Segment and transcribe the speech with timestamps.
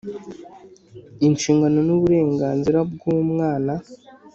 [1.27, 3.73] Inshingano n uburenganzira bw umwana